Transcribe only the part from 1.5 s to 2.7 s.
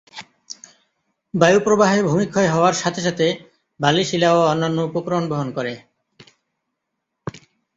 প্রবাহে ভূমিক্ষয়